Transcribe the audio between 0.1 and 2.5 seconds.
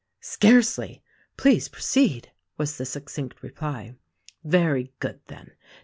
"Scarcely! Please proceed,"